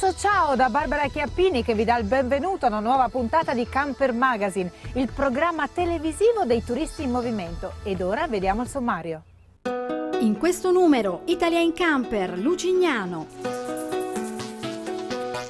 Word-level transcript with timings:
Grosso 0.00 0.16
ciao 0.16 0.54
da 0.54 0.68
Barbara 0.68 1.08
Chiappini 1.08 1.64
che 1.64 1.74
vi 1.74 1.82
dà 1.82 1.98
il 1.98 2.04
benvenuto 2.04 2.66
a 2.66 2.68
una 2.68 2.78
nuova 2.78 3.08
puntata 3.08 3.52
di 3.52 3.68
Camper 3.68 4.12
Magazine, 4.12 4.70
il 4.92 5.10
programma 5.12 5.66
televisivo 5.66 6.44
dei 6.44 6.62
turisti 6.62 7.02
in 7.02 7.10
movimento. 7.10 7.72
Ed 7.82 8.00
ora 8.00 8.28
vediamo 8.28 8.62
il 8.62 8.68
sommario. 8.68 9.22
In 10.20 10.36
questo 10.38 10.70
numero, 10.70 11.22
Italia 11.24 11.58
in 11.58 11.72
Camper, 11.72 12.38
Lucignano. 12.38 13.26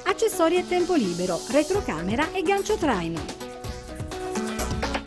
Accessori 0.05 0.55
e 0.55 0.67
tempo 0.67 0.95
libero, 0.95 1.39
retrocamera 1.51 2.31
e 2.31 2.41
gancio 2.41 2.75
traino. 2.75 3.21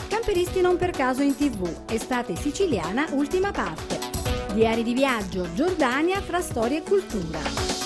Camperisti 0.07 0.61
non 0.61 0.77
per 0.77 0.93
caso 0.93 1.23
in 1.23 1.35
tv, 1.35 1.69
estate 1.91 2.37
siciliana, 2.37 3.07
ultima 3.11 3.51
parte. 3.51 3.99
Diari 4.53 4.85
di 4.85 4.95
viaggio, 4.95 5.53
Giordania 5.53 6.21
fra 6.21 6.41
storia 6.41 6.79
e 6.79 6.83
cultura. 6.83 7.82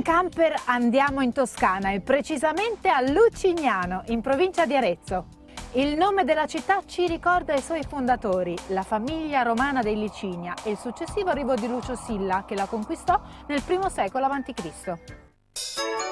In 0.00 0.06
camper 0.06 0.54
andiamo 0.64 1.20
in 1.20 1.30
Toscana 1.30 1.90
e 1.90 2.00
precisamente 2.00 2.88
a 2.88 3.02
Lucignano, 3.02 4.02
in 4.06 4.22
provincia 4.22 4.64
di 4.64 4.74
Arezzo. 4.74 5.26
Il 5.72 5.94
nome 5.94 6.24
della 6.24 6.46
città 6.46 6.80
ci 6.86 7.06
ricorda 7.06 7.52
i 7.52 7.60
suoi 7.60 7.82
fondatori, 7.86 8.56
la 8.68 8.82
famiglia 8.82 9.42
romana 9.42 9.82
dei 9.82 9.98
Licinia 9.98 10.54
e 10.64 10.70
il 10.70 10.78
successivo 10.78 11.28
arrivo 11.28 11.54
di 11.54 11.68
Lucio 11.68 11.96
Silla 11.96 12.44
che 12.46 12.54
la 12.54 12.64
conquistò 12.64 13.20
nel 13.48 13.62
I 13.66 13.90
secolo 13.90 14.24
a.C. 14.24 16.09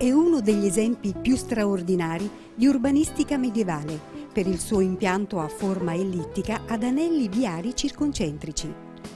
È 0.00 0.10
uno 0.10 0.40
degli 0.40 0.64
esempi 0.64 1.12
più 1.12 1.36
straordinari 1.36 2.26
di 2.54 2.66
urbanistica 2.66 3.36
medievale 3.36 4.00
per 4.32 4.46
il 4.46 4.58
suo 4.58 4.80
impianto 4.80 5.40
a 5.40 5.48
forma 5.48 5.92
ellittica 5.92 6.62
ad 6.66 6.84
anelli 6.84 7.28
viari 7.28 7.76
circoncentrici. 7.76 8.72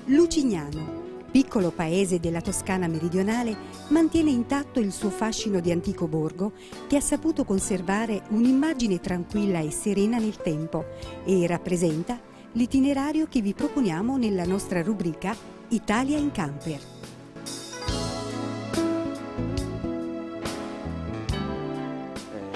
Lucignano, 0.08 1.22
piccolo 1.30 1.70
paese 1.70 2.20
della 2.20 2.42
Toscana 2.42 2.86
meridionale, 2.86 3.56
mantiene 3.88 4.28
intatto 4.28 4.78
il 4.78 4.92
suo 4.92 5.08
fascino 5.08 5.60
di 5.60 5.72
antico 5.72 6.06
borgo 6.06 6.52
che 6.86 6.96
ha 6.96 7.00
saputo 7.00 7.44
conservare 7.44 8.24
un'immagine 8.28 9.00
tranquilla 9.00 9.60
e 9.60 9.70
serena 9.70 10.18
nel 10.18 10.36
tempo 10.36 10.84
e 11.24 11.46
rappresenta 11.46 12.20
l'itinerario 12.52 13.27
che 13.27 13.40
vi 13.40 13.55
proponiamo 13.55 14.18
nella 14.18 14.44
nostra 14.44 14.83
rubrica 14.83 15.34
Italia 15.68 16.18
in 16.18 16.30
camper. 16.30 16.93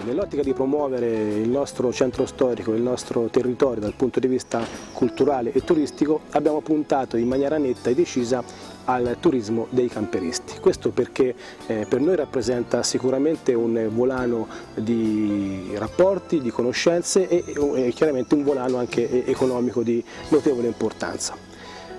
Nell'ottica 0.08 0.42
di 0.42 0.54
promuovere 0.54 1.06
il 1.06 1.50
nostro 1.50 1.92
centro 1.92 2.24
storico, 2.24 2.72
il 2.72 2.80
nostro 2.80 3.28
territorio 3.28 3.82
dal 3.82 3.92
punto 3.92 4.18
di 4.18 4.26
vista 4.26 4.66
culturale 4.94 5.52
e 5.52 5.62
turistico, 5.62 6.22
abbiamo 6.30 6.62
puntato 6.62 7.18
in 7.18 7.28
maniera 7.28 7.58
netta 7.58 7.90
e 7.90 7.94
decisa 7.94 8.42
al 8.86 9.18
turismo 9.20 9.66
dei 9.68 9.88
camperisti. 9.88 10.60
Questo 10.60 10.92
perché 10.92 11.34
eh, 11.66 11.84
per 11.86 12.00
noi 12.00 12.16
rappresenta 12.16 12.82
sicuramente 12.82 13.52
un 13.52 13.90
volano 13.92 14.48
di 14.74 15.72
rapporti, 15.74 16.40
di 16.40 16.50
conoscenze 16.50 17.28
e, 17.28 17.44
e 17.74 17.92
chiaramente 17.92 18.34
un 18.34 18.44
volano 18.44 18.78
anche 18.78 19.26
economico 19.26 19.82
di 19.82 20.02
notevole 20.30 20.68
importanza. 20.68 21.47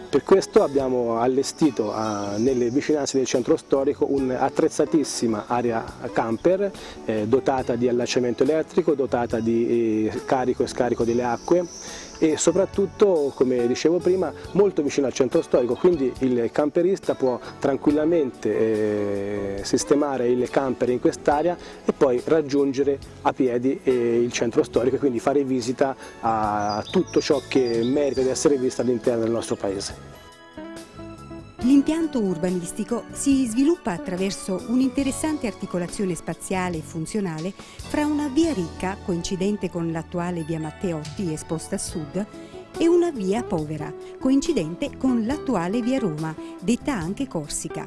Per 0.10 0.24
questo 0.24 0.64
abbiamo 0.64 1.20
allestito 1.20 1.94
a, 1.94 2.38
nelle 2.38 2.72
vicinanze 2.72 3.18
del 3.18 3.28
centro 3.28 3.56
storico 3.58 4.08
un'attrezzatissima 4.10 5.44
area 5.46 5.86
camper 6.12 6.72
eh, 7.06 7.28
dotata 7.28 7.76
di 7.76 7.88
allacciamento 7.88 8.42
elettrico, 8.42 8.96
dotata 8.96 9.40
di 9.40 10.08
eh, 10.08 10.26
carico 10.26 10.64
e 10.64 10.68
scarico 10.68 11.04
delle 11.04 11.24
acque 11.24 11.64
e 12.20 12.38
soprattutto, 12.38 13.32
come 13.34 13.66
dicevo 13.66 13.98
prima, 13.98 14.32
molto 14.52 14.84
vicino 14.84 15.08
al 15.08 15.14
centro 15.14 15.42
storico, 15.42 15.76
quindi 15.76 16.14
il 16.20 16.50
camperista 16.52 17.16
può 17.16 17.40
tranquillamente 17.60 19.58
eh, 19.60 19.64
sistemare 19.64 20.28
il 20.28 20.50
camper 20.50 20.90
in 20.90 21.00
quest'area 21.00 21.58
e 21.86 21.94
poi 21.94 22.22
raggiungere 22.26 23.00
a 23.22 23.34
piedi 23.34 23.80
eh, 23.84 24.22
il 24.22 24.32
centro 24.32 24.64
storico 24.64 24.98
e 24.98 25.00
quindi 25.00 25.20
fare 25.20 25.44
visita 25.44 25.96
a 26.20 26.84
tutto 26.92 27.22
ciò 27.22 27.42
che 27.48 27.82
merita 27.84 28.22
di 28.22 28.30
essere 28.30 28.58
visto 28.58 28.82
all'interno 28.82 29.24
del 29.24 29.32
nostro 29.32 29.56
paese. 29.56 30.29
L'impianto 31.64 32.22
urbanistico 32.22 33.04
si 33.12 33.46
sviluppa 33.46 33.92
attraverso 33.92 34.64
un'interessante 34.70 35.46
articolazione 35.46 36.16
spaziale 36.16 36.78
e 36.78 36.82
funzionale 36.82 37.52
fra 37.54 38.06
una 38.06 38.30
via 38.30 38.54
ricca, 38.54 38.96
coincidente 39.04 39.70
con 39.70 39.92
l'attuale 39.92 40.44
via 40.44 40.58
Matteotti 40.58 41.34
esposta 41.34 41.76
a 41.76 41.80
sud, 41.80 42.26
e 42.78 42.88
una 42.88 43.12
via 43.12 43.44
povera, 43.44 43.94
coincidente 44.20 44.96
con 44.96 45.26
l'attuale 45.26 45.82
via 45.82 46.00
Roma, 46.00 46.34
detta 46.62 46.94
anche 46.94 47.28
Corsica. 47.28 47.84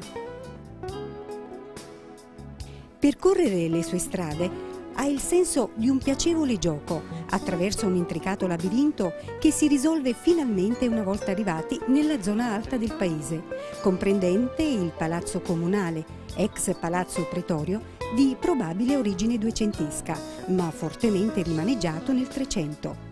Percorrere 2.99 3.67
le 3.69 3.81
sue 3.81 3.97
strade 3.97 4.72
ha 4.95 5.05
il 5.05 5.19
senso 5.19 5.71
di 5.75 5.89
un 5.89 5.97
piacevole 5.97 6.57
gioco 6.57 7.03
attraverso 7.29 7.85
un 7.87 7.95
intricato 7.95 8.47
labirinto 8.47 9.13
che 9.39 9.51
si 9.51 9.67
risolve 9.67 10.13
finalmente 10.13 10.87
una 10.87 11.03
volta 11.03 11.31
arrivati 11.31 11.79
nella 11.87 12.21
zona 12.21 12.53
alta 12.53 12.77
del 12.77 12.93
paese, 12.93 13.43
comprendente 13.81 14.63
il 14.63 14.91
Palazzo 14.95 15.41
Comunale, 15.41 16.05
ex 16.35 16.75
Palazzo 16.79 17.27
Pretorio, 17.27 17.91
di 18.15 18.35
probabile 18.39 18.95
origine 18.95 19.37
duecentesca, 19.37 20.17
ma 20.47 20.69
fortemente 20.71 21.41
rimaneggiato 21.41 22.13
nel 22.13 22.27
Trecento. 22.27 23.11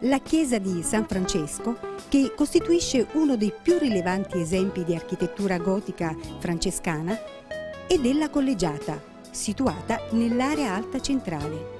La 0.00 0.18
chiesa 0.18 0.58
di 0.58 0.82
San 0.82 1.06
Francesco, 1.06 1.78
che 2.08 2.32
costituisce 2.36 3.06
uno 3.12 3.36
dei 3.36 3.52
più 3.62 3.78
rilevanti 3.78 4.38
esempi 4.38 4.84
di 4.84 4.94
architettura 4.94 5.56
gotica 5.56 6.14
francescana, 6.38 7.18
e 7.88 7.98
della 7.98 8.28
collegiata, 8.28 9.00
situata 9.36 10.00
nell'area 10.12 10.74
alta 10.74 10.98
centrale. 10.98 11.74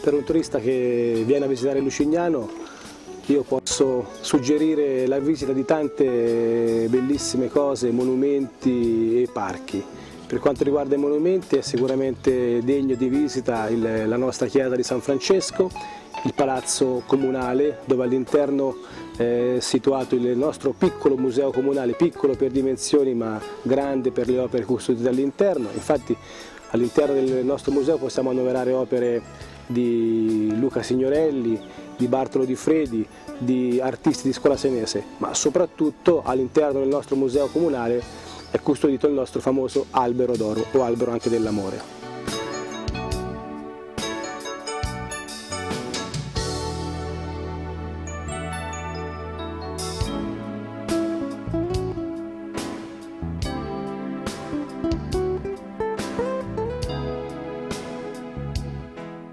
Per 0.00 0.14
un 0.14 0.22
turista 0.22 0.60
che 0.60 1.24
viene 1.26 1.46
a 1.46 1.48
visitare 1.48 1.80
Lucignano 1.80 2.62
io 3.26 3.42
posso 3.42 4.06
suggerire 4.20 5.06
la 5.06 5.18
visita 5.18 5.52
di 5.52 5.64
tante 5.64 6.86
bellissime 6.90 7.48
cose, 7.48 7.90
monumenti 7.90 9.22
e 9.22 9.28
parchi. 9.32 9.82
Per 10.34 10.42
quanto 10.42 10.64
riguarda 10.64 10.96
i 10.96 10.98
monumenti 10.98 11.54
è 11.54 11.60
sicuramente 11.60 12.60
degno 12.64 12.96
di 12.96 13.08
visita 13.08 13.68
il, 13.68 14.08
la 14.08 14.16
nostra 14.16 14.48
chiesa 14.48 14.74
di 14.74 14.82
San 14.82 15.00
Francesco, 15.00 15.70
il 16.24 16.34
palazzo 16.34 17.04
comunale 17.06 17.78
dove 17.84 18.02
all'interno 18.02 18.78
è 19.16 19.58
situato 19.60 20.16
il 20.16 20.36
nostro 20.36 20.74
piccolo 20.76 21.16
museo 21.16 21.52
comunale, 21.52 21.92
piccolo 21.92 22.34
per 22.34 22.50
dimensioni 22.50 23.14
ma 23.14 23.40
grande 23.62 24.10
per 24.10 24.28
le 24.28 24.40
opere 24.40 24.64
custodite 24.64 25.08
all'interno. 25.08 25.68
Infatti 25.72 26.16
all'interno 26.70 27.14
del 27.14 27.44
nostro 27.44 27.70
museo 27.70 27.96
possiamo 27.96 28.30
annoverare 28.30 28.72
opere 28.72 29.22
di 29.68 30.52
Luca 30.58 30.82
Signorelli, 30.82 31.60
di 31.96 32.08
Bartolo 32.08 32.44
Di 32.44 32.56
Fredi, 32.56 33.06
di 33.38 33.80
artisti 33.80 34.26
di 34.26 34.32
scuola 34.32 34.56
senese, 34.56 35.04
ma 35.18 35.32
soprattutto 35.32 36.22
all'interno 36.24 36.80
del 36.80 36.88
nostro 36.88 37.14
museo 37.14 37.46
comunale 37.46 38.23
è 38.54 38.60
custodito 38.60 39.08
il 39.08 39.14
nostro 39.14 39.40
famoso 39.40 39.86
albero 39.90 40.36
d'oro 40.36 40.64
o 40.74 40.82
albero 40.84 41.10
anche 41.10 41.28
dell'amore. 41.28 42.02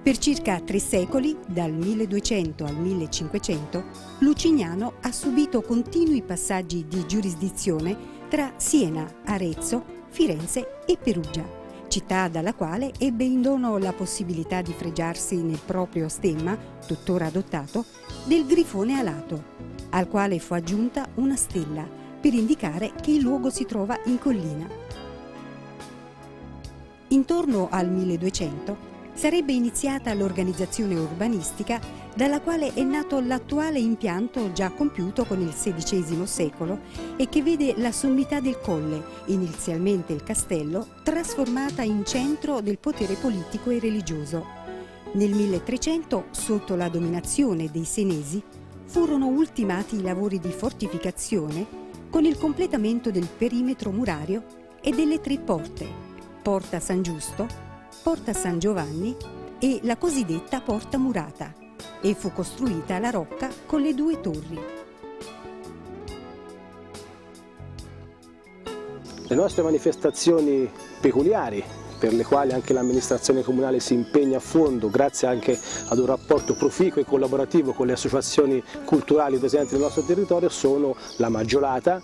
Per 0.01 0.17
circa 0.17 0.59
tre 0.61 0.79
secoli, 0.79 1.37
dal 1.45 1.71
1200 1.71 2.65
al 2.65 2.75
1500, 2.75 3.83
Lucignano 4.21 4.93
ha 5.01 5.11
subito 5.11 5.61
continui 5.61 6.23
passaggi 6.23 6.87
di 6.87 7.05
giurisdizione 7.05 8.20
tra 8.31 8.53
Siena, 8.55 9.05
Arezzo, 9.25 9.83
Firenze 10.07 10.85
e 10.85 10.95
Perugia, 10.95 11.43
città 11.89 12.29
dalla 12.29 12.53
quale 12.53 12.93
ebbe 12.97 13.25
in 13.25 13.41
dono 13.41 13.77
la 13.77 13.91
possibilità 13.91 14.61
di 14.61 14.71
fregiarsi 14.71 15.43
nel 15.43 15.59
proprio 15.65 16.07
stemma, 16.07 16.57
tuttora 16.87 17.25
adottato, 17.25 17.83
del 18.23 18.45
grifone 18.45 18.97
alato, 18.97 19.43
al 19.89 20.07
quale 20.07 20.39
fu 20.39 20.53
aggiunta 20.53 21.09
una 21.15 21.35
stella 21.35 21.85
per 22.21 22.33
indicare 22.33 22.93
che 23.01 23.11
il 23.11 23.19
luogo 23.19 23.49
si 23.49 23.65
trova 23.65 23.99
in 24.05 24.17
collina. 24.17 24.65
Intorno 27.09 27.67
al 27.69 27.89
1200 27.89 28.77
sarebbe 29.13 29.51
iniziata 29.51 30.13
l'organizzazione 30.13 30.95
urbanistica 30.95 31.81
dalla 32.13 32.41
quale 32.41 32.73
è 32.73 32.83
nato 32.83 33.19
l'attuale 33.19 33.79
impianto 33.79 34.51
già 34.51 34.69
compiuto 34.69 35.25
con 35.25 35.39
il 35.39 35.53
XVI 35.53 36.25
secolo 36.25 36.79
e 37.15 37.29
che 37.29 37.41
vede 37.41 37.73
la 37.77 37.91
sommità 37.91 38.39
del 38.39 38.59
colle, 38.59 39.01
inizialmente 39.25 40.11
il 40.13 40.23
castello, 40.23 40.87
trasformata 41.03 41.83
in 41.83 42.03
centro 42.05 42.59
del 42.59 42.79
potere 42.79 43.13
politico 43.15 43.69
e 43.69 43.79
religioso. 43.79 44.59
Nel 45.13 45.31
1300, 45.31 46.25
sotto 46.31 46.75
la 46.75 46.89
dominazione 46.89 47.69
dei 47.71 47.85
Senesi, 47.85 48.41
furono 48.85 49.27
ultimati 49.27 49.97
i 49.97 50.01
lavori 50.01 50.39
di 50.39 50.51
fortificazione 50.51 51.79
con 52.09 52.25
il 52.25 52.37
completamento 52.37 53.09
del 53.09 53.27
perimetro 53.27 53.91
murario 53.91 54.43
e 54.81 54.91
delle 54.91 55.21
tre 55.21 55.37
porte, 55.37 55.87
Porta 56.41 56.79
San 56.81 57.01
Giusto, 57.01 57.47
Porta 58.03 58.33
San 58.33 58.59
Giovanni 58.59 59.15
e 59.59 59.79
la 59.83 59.95
cosiddetta 59.95 60.59
Porta 60.59 60.97
Murata 60.97 61.60
e 62.01 62.13
fu 62.13 62.31
costruita 62.31 62.99
la 62.99 63.09
rocca 63.09 63.49
con 63.65 63.81
le 63.81 63.93
due 63.93 64.19
torri. 64.19 64.59
Le 69.27 69.35
nostre 69.35 69.63
manifestazioni 69.63 70.69
peculiari 70.99 71.63
per 72.01 72.13
le 72.13 72.23
quali 72.23 72.51
anche 72.51 72.73
l'amministrazione 72.73 73.43
comunale 73.43 73.79
si 73.79 73.93
impegna 73.93 74.37
a 74.37 74.39
fondo 74.39 74.89
grazie 74.89 75.27
anche 75.27 75.55
ad 75.89 75.99
un 75.99 76.07
rapporto 76.07 76.55
proficuo 76.55 76.99
e 76.99 77.05
collaborativo 77.05 77.73
con 77.73 77.85
le 77.85 77.93
associazioni 77.93 78.61
culturali 78.85 79.37
presenti 79.37 79.73
nel 79.73 79.83
nostro 79.83 80.01
territorio 80.01 80.49
sono 80.49 80.95
la 81.17 81.29
Maggiolata 81.29 82.01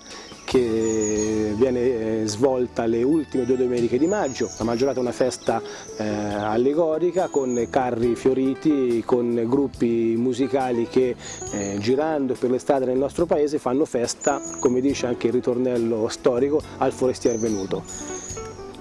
che 0.47 1.53
viene 1.55 1.79
eh, 1.79 2.21
svolta 2.25 2.85
le 2.85 3.03
ultime 3.03 3.43
due 3.43 3.57
domeniche 3.57 3.97
di 3.97 4.07
maggio. 4.07 4.49
La 4.57 4.63
Maggiorata 4.63 4.99
è 4.99 5.01
una 5.01 5.11
festa 5.11 5.61
eh, 5.97 6.05
allegorica 6.05 7.27
con 7.27 7.67
carri 7.69 8.15
fioriti, 8.15 9.03
con 9.05 9.43
gruppi 9.45 10.15
musicali 10.15 10.87
che 10.87 11.17
eh, 11.51 11.77
girando 11.79 12.33
per 12.35 12.49
le 12.49 12.59
strade 12.59 12.85
nel 12.85 12.97
nostro 12.97 13.25
paese 13.25 13.57
fanno 13.57 13.83
festa, 13.83 14.39
come 14.61 14.79
dice 14.79 15.07
anche 15.07 15.27
il 15.27 15.33
ritornello 15.33 16.07
storico, 16.07 16.61
al 16.77 16.93
forestier 16.93 17.37
venuto. 17.37 18.16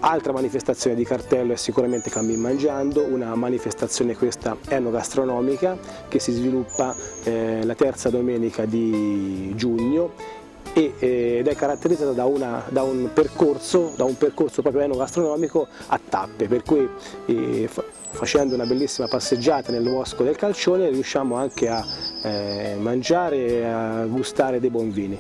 Altra 0.01 0.33
manifestazione 0.33 0.95
di 0.95 1.05
cartello 1.05 1.55
è 1.55 1.57
sicuramente 1.57 2.11
Cammin 2.11 2.39
Mangiando, 2.39 3.03
una 3.05 3.35
manifestazione 3.35 4.15
questa 4.15 4.57
enogastronomica 4.69 5.77
che 6.09 6.19
si 6.21 6.33
sviluppa 6.33 6.95
eh, 7.25 7.65
la 7.65 7.75
terza 7.75 8.11
domenica 8.11 8.67
di 8.67 9.53
giugno 9.57 10.13
eh, 10.75 10.93
ed 10.99 11.49
è 11.49 11.55
caratterizzata 11.55 12.13
da, 12.13 12.27
una, 12.27 12.63
da, 12.69 12.83
un 12.83 13.11
percorso, 13.13 13.95
da, 13.97 14.05
un 14.05 14.19
percorso, 14.19 14.61
proprio 14.61 14.83
enogastronomico 14.83 15.67
a 15.87 15.99
tappe, 16.07 16.47
per 16.47 16.63
cui 16.63 16.87
eh, 17.25 17.69
facendo 18.11 18.55
una 18.55 18.67
bellissima 18.67 19.09
passeggiata 19.09 19.73
nel 19.73 19.83
bosco 19.83 20.23
del 20.23 20.37
Calcione 20.37 20.91
riusciamo 20.91 21.37
anche 21.37 21.69
a 21.69 21.85
eh, 22.23 22.77
mangiare 22.79 23.47
e 23.47 23.65
a 23.65 24.05
gustare 24.05 24.61
dei 24.61 24.71
buoni 24.71 24.91
vini. 24.91 25.19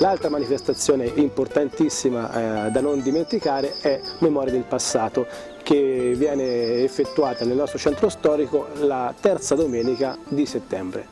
L'altra 0.00 0.30
manifestazione 0.30 1.06
importantissima 1.06 2.66
eh, 2.66 2.70
da 2.70 2.80
non 2.80 3.02
dimenticare 3.02 3.74
è 3.80 4.00
Memoria 4.20 4.52
del 4.52 4.62
passato 4.62 5.26
che 5.64 6.14
viene 6.16 6.84
effettuata 6.84 7.44
nel 7.44 7.56
nostro 7.56 7.78
centro 7.78 8.08
storico 8.08 8.68
la 8.76 9.12
terza 9.20 9.56
domenica 9.56 10.16
di 10.28 10.46
settembre. 10.46 11.06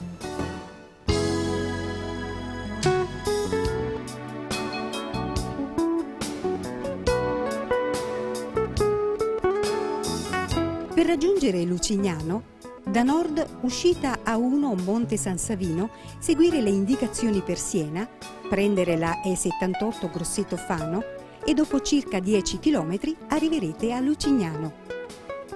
Per 10.94 11.06
raggiungere 11.06 11.62
Lucignano, 11.64 12.54
da 12.96 13.02
nord 13.02 13.58
uscita 13.60 14.20
A1 14.24 14.82
Monte 14.82 15.18
San 15.18 15.36
Savino, 15.36 15.90
seguire 16.18 16.62
le 16.62 16.70
indicazioni 16.70 17.42
per 17.42 17.58
Siena, 17.58 18.08
prendere 18.48 18.96
la 18.96 19.20
E78 19.22 20.10
Grosseto 20.10 20.56
Fano 20.56 21.04
e 21.44 21.52
dopo 21.52 21.82
circa 21.82 22.20
10 22.20 22.58
km 22.58 22.98
arriverete 23.28 23.92
a 23.92 24.00
Lucignano. 24.00 24.72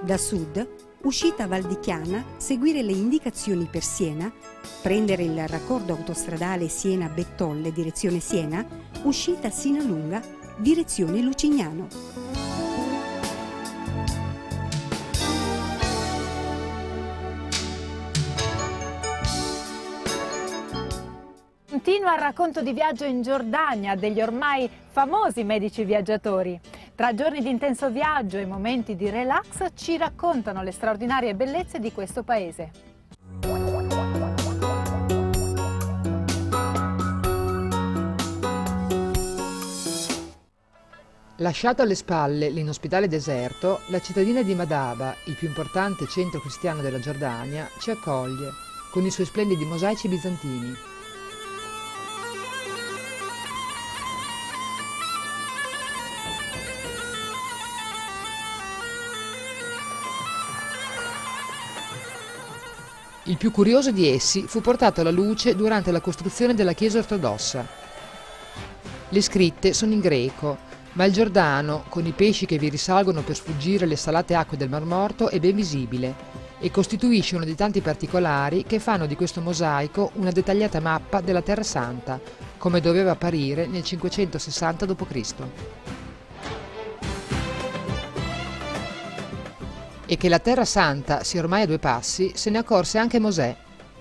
Da 0.03 0.19
sud, 0.19 0.69
uscita 1.05 1.47
Valdichiana, 1.47 2.23
seguire 2.37 2.83
le 2.83 2.93
indicazioni 2.93 3.67
per 3.71 3.85
Siena, 3.85 4.31
prendere 4.83 5.23
il 5.23 5.49
raccordo 5.49 5.95
autostradale 5.95 6.69
Siena-Bettolle 6.69 7.73
direzione 7.73 8.21
Siena, 8.21 8.63
uscita 9.05 9.49
Sinalunga 9.49 10.21
direzione 10.59 11.23
Lucignano. 11.23 12.30
Continua 21.83 22.13
il 22.13 22.21
racconto 22.21 22.61
di 22.61 22.75
viaggio 22.75 23.07
in 23.07 23.23
Giordania 23.23 23.95
degli 23.95 24.21
ormai 24.21 24.69
famosi 24.91 25.45
medici 25.45 25.83
viaggiatori. 25.83 26.61
Tra 26.95 27.15
giorni 27.15 27.41
di 27.41 27.49
intenso 27.49 27.89
viaggio 27.89 28.37
e 28.37 28.45
momenti 28.45 28.97
di 28.97 29.09
relax 29.09 29.71
ci 29.77 29.97
raccontano 29.97 30.63
le 30.63 30.73
straordinarie 30.73 31.35
bellezze 31.35 31.79
di 31.79 31.91
questo 31.91 32.23
paese. 32.23 32.71
Lasciato 41.37 41.81
alle 41.81 41.95
spalle 41.95 42.51
l'inospitale 42.51 43.09
deserto, 43.09 43.81
la 43.87 44.01
cittadina 44.03 44.43
di 44.43 44.55
Madaba, 44.55 45.15
il 45.25 45.35
più 45.35 45.49
importante 45.49 46.07
centro 46.07 46.41
cristiano 46.41 46.83
della 46.83 47.01
Giordania, 47.01 47.67
ci 47.79 47.91
accoglie 47.91 48.51
con 48.91 49.03
i 49.07 49.11
suoi 49.11 49.25
splendidi 49.25 49.65
mosaici 49.65 50.09
bizantini. 50.09 50.99
Il 63.31 63.37
più 63.37 63.53
curioso 63.53 63.93
di 63.93 64.09
essi 64.09 64.43
fu 64.49 64.61
portato 64.61 65.03
alla 65.03 65.13
luce 65.13 65.55
durante 65.55 65.93
la 65.93 66.01
costruzione 66.01 66.53
della 66.53 66.73
chiesa 66.73 66.99
ortodossa. 66.99 67.65
Le 69.09 69.23
scritte 69.23 69.73
sono 69.73 69.93
in 69.93 70.01
greco, 70.01 70.59
ma 70.95 71.05
il 71.05 71.13
Giordano, 71.13 71.85
con 71.89 72.05
i 72.05 72.11
pesci 72.11 72.45
che 72.45 72.59
vi 72.59 72.69
risalgono 72.69 73.23
per 73.23 73.37
sfuggire 73.37 73.87
le 73.87 73.95
salate 73.95 74.35
acque 74.35 74.57
del 74.57 74.69
Mar 74.69 74.85
Morto, 74.85 75.29
è 75.29 75.39
ben 75.39 75.55
visibile 75.55 76.13
e 76.59 76.73
costituisce 76.73 77.37
uno 77.37 77.45
dei 77.45 77.55
tanti 77.55 77.81
particolari 77.81 78.65
che 78.65 78.81
fanno 78.81 79.07
di 79.07 79.15
questo 79.15 79.41
mosaico 79.41 80.11
una 80.15 80.33
dettagliata 80.33 80.81
mappa 80.81 81.21
della 81.21 81.41
Terra 81.41 81.63
Santa, 81.63 82.21
come 82.59 82.81
doveva 82.81 83.13
apparire 83.13 83.69
nel 83.69 83.85
560 83.85 84.87
d.C. 84.87 85.35
e 90.11 90.17
che 90.17 90.29
la 90.29 90.41
Terra 90.41 90.65
Santa 90.65 91.23
sia 91.23 91.39
ormai 91.39 91.63
a 91.63 91.67
due 91.67 91.79
passi, 91.79 92.33
se 92.35 92.51
ne 92.51 92.59
accorse 92.59 92.99
anche 92.99 93.21
Mosè, 93.21 93.57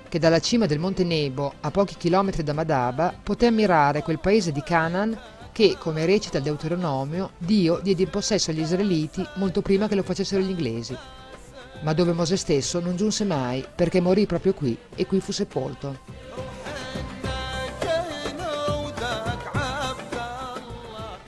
che 0.09 0.17
dalla 0.17 0.39
cima 0.39 0.65
del 0.65 0.79
Monte 0.79 1.03
Nebo, 1.03 1.53
a 1.59 1.69
pochi 1.69 1.97
chilometri 1.97 2.41
da 2.41 2.51
Madaba, 2.51 3.13
poté 3.21 3.45
ammirare 3.45 4.01
quel 4.01 4.19
paese 4.19 4.51
di 4.51 4.63
Canaan 4.63 5.15
che, 5.51 5.75
come 5.77 6.07
recita 6.07 6.39
il 6.39 6.43
Deuteronomio, 6.45 7.33
Dio 7.37 7.77
diede 7.83 8.01
in 8.01 8.09
possesso 8.09 8.49
agli 8.49 8.61
israeliti 8.61 9.23
molto 9.35 9.61
prima 9.61 9.87
che 9.87 9.93
lo 9.93 10.01
facessero 10.01 10.41
gli 10.41 10.49
inglesi, 10.49 10.97
ma 11.81 11.93
dove 11.93 12.13
Mosè 12.13 12.37
stesso 12.37 12.79
non 12.79 12.95
giunse 12.95 13.23
mai 13.23 13.63
perché 13.75 14.01
morì 14.01 14.25
proprio 14.25 14.55
qui 14.55 14.75
e 14.95 15.05
qui 15.05 15.19
fu 15.19 15.31
sepolto. 15.31 15.99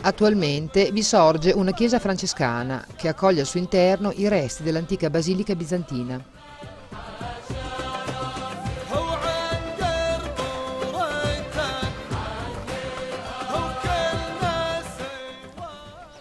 Attualmente 0.03 0.91
vi 0.91 1.03
sorge 1.03 1.51
una 1.51 1.73
chiesa 1.73 1.99
francescana 1.99 2.83
che 2.95 3.07
accoglie 3.07 3.41
al 3.41 3.45
suo 3.45 3.59
interno 3.59 4.11
i 4.15 4.27
resti 4.27 4.63
dell'antica 4.63 5.11
basilica 5.11 5.55
bizantina. 5.55 6.23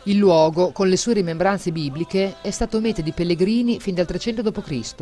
Il 0.05 0.17
luogo, 0.17 0.73
con 0.73 0.89
le 0.89 0.97
sue 0.99 1.15
rimembranze 1.15 1.73
bibliche, 1.73 2.37
è 2.43 2.51
stato 2.51 2.81
meta 2.81 3.01
di 3.01 3.13
pellegrini 3.13 3.81
fin 3.81 3.95
dal 3.95 4.07
300 4.07 4.43
d.C., 4.43 4.95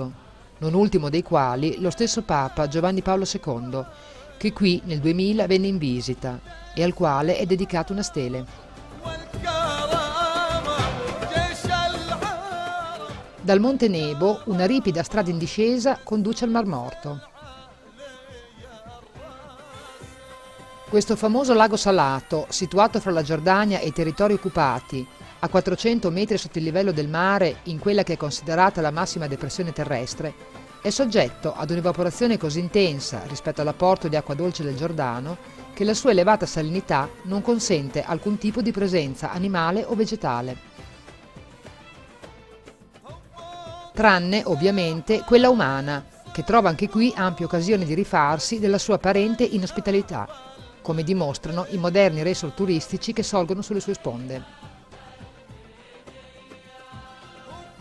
non 0.58 0.74
ultimo 0.74 1.08
dei 1.08 1.22
quali 1.22 1.80
lo 1.80 1.90
stesso 1.90 2.22
Papa 2.22 2.68
Giovanni 2.68 3.00
Paolo 3.00 3.24
II, 3.24 3.84
che 4.36 4.52
qui 4.52 4.80
nel 4.84 5.00
2000 5.00 5.46
venne 5.46 5.66
in 5.66 5.78
visita 5.78 6.40
e 6.74 6.82
al 6.82 6.94
quale 6.94 7.38
è 7.38 7.46
dedicata 7.46 7.92
una 7.92 8.02
stele. 8.02 8.67
Dal 13.48 13.60
Monte 13.60 13.88
Nebo 13.88 14.42
una 14.44 14.66
ripida 14.66 15.02
strada 15.02 15.30
in 15.30 15.38
discesa 15.38 16.00
conduce 16.04 16.44
al 16.44 16.50
Mar 16.50 16.66
Morto. 16.66 17.18
Questo 20.86 21.16
famoso 21.16 21.54
lago 21.54 21.78
salato, 21.78 22.44
situato 22.50 23.00
fra 23.00 23.10
la 23.10 23.22
Giordania 23.22 23.78
e 23.78 23.86
i 23.86 23.92
territori 23.92 24.34
occupati, 24.34 25.06
a 25.38 25.48
400 25.48 26.10
metri 26.10 26.36
sotto 26.36 26.58
il 26.58 26.64
livello 26.64 26.92
del 26.92 27.08
mare, 27.08 27.60
in 27.62 27.78
quella 27.78 28.02
che 28.02 28.12
è 28.12 28.16
considerata 28.18 28.82
la 28.82 28.90
massima 28.90 29.26
depressione 29.26 29.72
terrestre, 29.72 30.34
è 30.82 30.90
soggetto 30.90 31.54
ad 31.54 31.70
un'evaporazione 31.70 32.36
così 32.36 32.58
intensa 32.58 33.22
rispetto 33.28 33.62
all'apporto 33.62 34.08
di 34.08 34.16
acqua 34.16 34.34
dolce 34.34 34.62
del 34.62 34.76
Giordano 34.76 35.38
che 35.72 35.84
la 35.84 35.94
sua 35.94 36.10
elevata 36.10 36.44
salinità 36.44 37.08
non 37.22 37.40
consente 37.40 38.02
alcun 38.02 38.36
tipo 38.36 38.60
di 38.60 38.72
presenza 38.72 39.32
animale 39.32 39.84
o 39.86 39.94
vegetale. 39.94 40.77
Tranne, 43.98 44.42
ovviamente, 44.44 45.24
quella 45.26 45.48
umana, 45.48 46.04
che 46.30 46.44
trova 46.44 46.68
anche 46.68 46.88
qui 46.88 47.12
ampie 47.16 47.46
occasioni 47.46 47.84
di 47.84 47.94
rifarsi 47.94 48.60
della 48.60 48.78
sua 48.78 48.94
apparente 48.94 49.42
inospitalità 49.42 50.28
come 50.80 51.02
dimostrano 51.02 51.66
i 51.70 51.78
moderni 51.78 52.22
resort 52.22 52.54
turistici 52.54 53.12
che 53.12 53.24
sorgono 53.24 53.60
sulle 53.60 53.80
sue 53.80 53.94
sponde. 53.94 54.44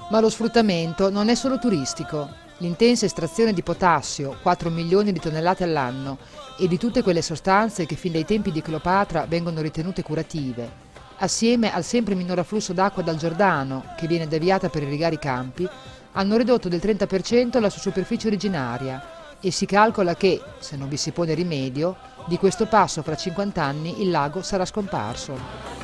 Ma 0.09 0.19
lo 0.19 0.31
sfruttamento 0.31 1.11
non 1.11 1.29
è 1.29 1.35
solo 1.35 1.59
turistico. 1.59 2.27
L'intensa 2.57 3.05
estrazione 3.05 3.53
di 3.53 3.61
potassio, 3.61 4.39
4 4.41 4.71
milioni 4.71 5.11
di 5.11 5.19
tonnellate 5.19 5.65
all'anno, 5.65 6.17
e 6.57 6.67
di 6.67 6.79
tutte 6.79 7.03
quelle 7.03 7.21
sostanze 7.21 7.85
che 7.85 7.93
fin 7.93 8.13
dai 8.13 8.25
tempi 8.25 8.51
di 8.51 8.63
Cleopatra 8.63 9.27
vengono 9.27 9.61
ritenute 9.61 10.01
curative, 10.01 10.85
assieme 11.17 11.71
al 11.71 11.83
sempre 11.83 12.15
minor 12.15 12.39
afflusso 12.39 12.73
d'acqua 12.73 13.03
dal 13.03 13.17
Giordano, 13.17 13.93
che 13.95 14.07
viene 14.07 14.27
deviata 14.27 14.67
per 14.69 14.81
irrigare 14.81 15.13
i 15.13 15.19
campi, 15.19 15.69
hanno 16.17 16.35
ridotto 16.35 16.67
del 16.67 16.79
30% 16.83 17.59
la 17.59 17.69
sua 17.69 17.79
superficie 17.79 18.27
originaria 18.27 19.37
e 19.39 19.51
si 19.51 19.67
calcola 19.67 20.15
che, 20.15 20.41
se 20.57 20.75
non 20.75 20.89
vi 20.89 20.97
si 20.97 21.11
pone 21.11 21.35
rimedio, 21.35 21.95
di 22.25 22.37
questo 22.37 22.65
passo 22.65 23.03
fra 23.03 23.15
50 23.15 23.61
anni 23.63 24.01
il 24.01 24.09
lago 24.09 24.41
sarà 24.41 24.65
scomparso. 24.65 25.75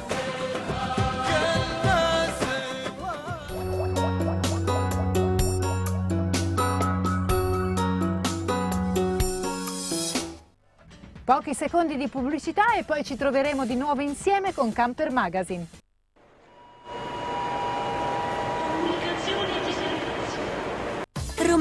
Pochi 11.24 11.54
secondi 11.54 11.96
di 11.96 12.08
pubblicità 12.08 12.74
e 12.74 12.84
poi 12.84 13.04
ci 13.04 13.16
troveremo 13.16 13.66
di 13.66 13.76
nuovo 13.76 14.02
insieme 14.02 14.52
con 14.52 14.74
Camper 14.74 15.12
Magazine. 15.12 15.83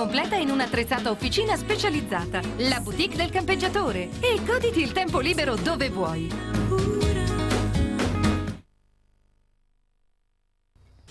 completa 0.00 0.36
in 0.36 0.50
un'attrezzata 0.50 1.10
officina 1.10 1.56
specializzata, 1.56 2.40
la 2.60 2.80
boutique 2.80 3.16
del 3.16 3.28
campeggiatore. 3.28 4.08
E 4.20 4.40
goditi 4.46 4.80
il 4.80 4.92
tempo 4.92 5.18
libero 5.18 5.56
dove 5.56 5.90
vuoi. 5.90 6.26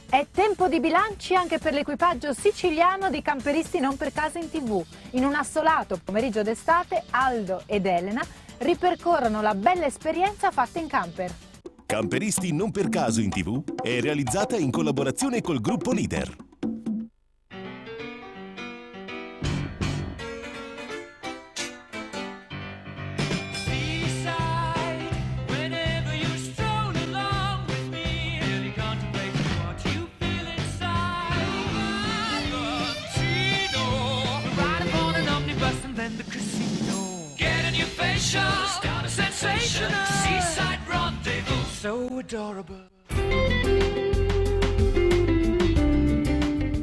È 0.09 0.25
tempo 0.31 0.67
di 0.67 0.79
bilanci 0.79 1.35
anche 1.35 1.59
per 1.59 1.73
l'equipaggio 1.73 2.33
siciliano 2.33 3.11
di 3.11 3.21
Camperisti 3.21 3.79
Non 3.79 3.95
per 3.95 4.11
Casa 4.11 4.39
in 4.39 4.49
TV. 4.49 4.83
In 5.11 5.23
un 5.23 5.35
assolato 5.35 5.99
pomeriggio 6.03 6.41
d'estate, 6.41 7.03
Aldo 7.11 7.61
ed 7.67 7.85
Elena 7.85 8.25
ripercorrono 8.57 9.43
la 9.43 9.53
bella 9.53 9.85
esperienza 9.85 10.49
fatta 10.49 10.79
in 10.79 10.87
camper. 10.87 11.31
Camperisti 11.85 12.51
Non 12.53 12.71
per 12.71 12.89
Caso 12.89 13.21
in 13.21 13.29
TV 13.29 13.63
è 13.83 14.01
realizzata 14.01 14.57
in 14.57 14.71
collaborazione 14.71 15.41
col 15.41 15.61
gruppo 15.61 15.91
Leader. 15.91 16.48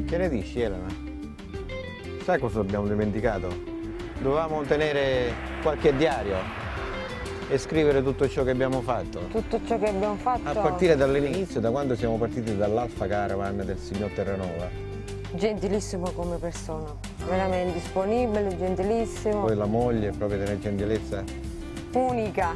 Che 0.07 0.17
ne 0.17 0.29
dici 0.29 0.61
Elena? 0.61 0.87
Sai 2.23 2.39
cosa 2.39 2.61
abbiamo 2.61 2.87
dimenticato? 2.87 3.49
Dovevamo 4.21 4.61
tenere 4.61 5.33
qualche 5.61 5.93
diario 5.97 6.37
e 7.49 7.57
scrivere 7.57 8.01
tutto 8.01 8.29
ciò 8.29 8.43
che 8.43 8.51
abbiamo 8.51 8.79
fatto. 8.79 9.19
Tutto 9.31 9.59
ciò 9.65 9.77
che 9.77 9.89
abbiamo 9.89 10.15
fatto. 10.15 10.47
A 10.47 10.53
partire 10.53 10.95
dall'inizio, 10.95 11.59
da 11.59 11.69
quando 11.71 11.93
siamo 11.93 12.15
partiti 12.17 12.55
dall'Alfa 12.55 13.05
Caravan 13.05 13.57
del 13.65 13.77
signor 13.77 14.11
Terranova. 14.11 14.69
Gentilissimo 15.33 16.11
come 16.11 16.37
persona, 16.37 16.95
veramente 17.27 17.73
disponibile, 17.73 18.57
gentilissimo. 18.57 19.41
Poi 19.41 19.55
la 19.57 19.65
moglie, 19.65 20.11
proprio 20.11 20.39
della 20.39 20.57
gentilezza. 20.57 21.46
Unica. 21.97 22.53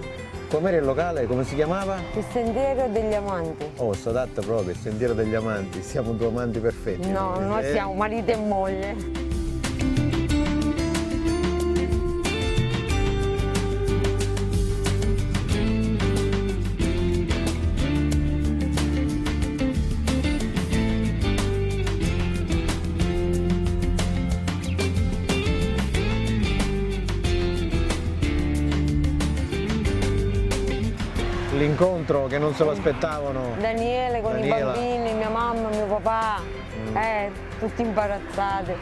Com'era 0.49 0.77
il 0.77 0.83
locale? 0.85 1.25
Come 1.25 1.43
si 1.43 1.55
chiamava? 1.55 1.97
Il 2.15 2.23
sentiero 2.31 2.87
degli 2.89 3.13
amanti. 3.13 3.65
Oh, 3.77 3.93
sto 3.93 4.09
adatto 4.09 4.41
proprio, 4.41 4.71
il 4.71 4.77
sentiero 4.77 5.13
degli 5.13 5.33
amanti. 5.33 5.81
Siamo 5.81 6.11
due 6.11 6.27
amanti 6.27 6.59
perfetti. 6.59 7.09
No, 7.09 7.39
noi 7.39 7.63
Eh? 7.65 7.71
siamo 7.71 7.93
marito 7.93 8.31
e 8.31 8.35
moglie. 8.35 8.95
L'incontro 32.11 32.27
che 32.27 32.37
non 32.39 32.53
se 32.53 32.63
lo 32.65 32.71
aspettavano. 32.71 33.55
Daniele 33.57 34.21
con 34.21 34.33
Daniela. 34.33 34.57
i 34.57 34.63
bambini, 34.63 35.13
mia 35.13 35.29
mamma, 35.29 35.69
mio 35.69 35.85
papà, 35.85 36.41
Mm. 36.41 36.97
eh, 36.97 37.31
tutti 37.59 37.81
imbarazzati. 37.81 38.73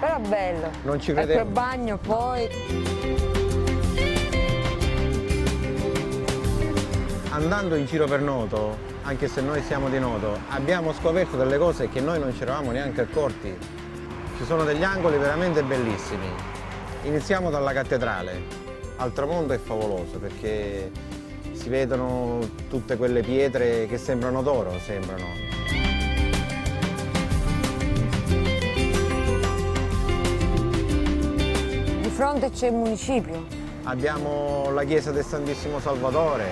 Però 0.00 0.18
bello. 0.20 0.70
Non 0.84 0.98
ci 1.00 1.10
Ecco 1.10 1.20
il 1.20 1.26
credevo. 1.26 1.50
bagno 1.50 1.98
poi. 1.98 2.48
Andando 7.30 7.74
in 7.76 7.84
giro 7.86 8.06
per 8.06 8.20
Noto, 8.20 8.76
anche 9.02 9.28
se 9.28 9.40
noi 9.42 9.62
siamo 9.62 9.88
di 9.88 9.98
Noto, 9.98 10.38
abbiamo 10.50 10.92
scoperto 10.92 11.36
delle 11.36 11.58
cose 11.58 11.88
che 11.88 12.00
noi 12.00 12.18
non 12.18 12.34
ci 12.34 12.42
eravamo 12.42 12.70
neanche 12.70 13.02
accorti. 13.02 13.54
Ci 14.38 14.44
sono 14.44 14.64
degli 14.64 14.82
angoli 14.82 15.18
veramente 15.18 15.62
bellissimi. 15.62 16.26
Iniziamo 17.02 17.50
dalla 17.50 17.72
cattedrale. 17.72 18.60
Al 18.96 19.12
tramonto 19.12 19.52
è 19.52 19.58
favoloso 19.58 20.18
perché 20.18 20.90
si 21.62 21.68
vedono 21.68 22.40
tutte 22.68 22.96
quelle 22.96 23.20
pietre 23.20 23.86
che 23.86 23.96
sembrano 23.96 24.42
d'oro, 24.42 24.76
sembrano. 24.84 25.26
Di 32.00 32.08
fronte 32.08 32.50
c'è 32.50 32.66
il 32.66 32.74
municipio. 32.74 33.46
Abbiamo 33.84 34.70
la 34.72 34.82
chiesa 34.82 35.12
del 35.12 35.24
Santissimo 35.24 35.78
Salvatore, 35.78 36.46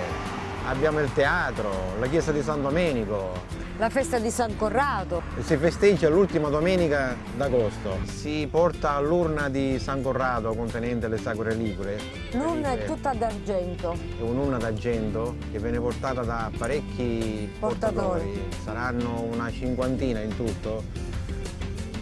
abbiamo 0.65 1.01
il 1.01 1.11
teatro, 1.11 1.69
la 1.99 2.07
chiesa 2.07 2.31
di 2.31 2.41
San 2.41 2.61
Domenico, 2.61 3.33
La 3.81 3.89
festa 3.89 4.19
di 4.19 4.29
San 4.29 4.55
Corrado. 4.57 5.23
Si 5.39 5.57
festeggia 5.57 6.07
l'ultima 6.07 6.49
domenica 6.49 7.15
d'agosto. 7.35 7.97
Si 8.03 8.47
porta 8.47 8.99
l'urna 8.99 9.49
di 9.49 9.79
San 9.79 10.03
Corrado 10.03 10.53
contenente 10.53 11.07
le 11.07 11.17
sacre 11.17 11.49
reliquie. 11.49 11.97
L'urna 12.33 12.73
è 12.73 12.85
tutta 12.85 13.11
d'argento. 13.15 13.93
È 14.19 14.21
un'urna 14.21 14.57
d'argento 14.59 15.33
che 15.51 15.57
viene 15.57 15.79
portata 15.79 16.21
da 16.21 16.51
parecchi 16.55 17.51
Portatori. 17.57 18.21
portatori. 18.21 18.47
Saranno 18.63 19.21
una 19.21 19.49
cinquantina 19.49 20.19
in 20.19 20.35
tutto. 20.35 20.83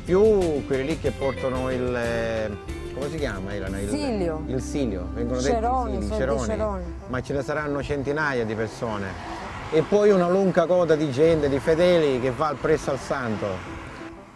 Più 0.03 0.65
quelli 0.67 0.83
lì 0.83 0.99
che 0.99 1.11
portano 1.11 1.71
il... 1.71 1.95
eh, 1.95 2.57
come 2.93 3.09
si 3.09 3.15
chiama 3.15 3.55
Elena? 3.55 3.79
Il 3.79 3.87
Silio. 3.87 4.43
Il 4.47 4.61
silio. 4.61 5.07
Vengono 5.13 5.39
Ceroni, 5.39 5.99
detti 5.99 6.11
ceroni. 6.13 6.83
Ma 7.07 7.21
ce 7.21 7.31
ne 7.31 7.41
saranno 7.41 7.81
centinaia 7.81 8.43
di 8.43 8.53
persone. 8.53 9.38
E 9.71 9.83
poi 9.83 10.09
una 10.09 10.27
lunga 10.27 10.65
coda 10.65 10.95
di 10.95 11.11
gente, 11.11 11.47
di 11.47 11.59
fedeli 11.59 12.19
che 12.19 12.31
va 12.31 12.47
al 12.47 12.55
presso 12.55 12.89
al 12.89 12.97
santo. 12.97 13.77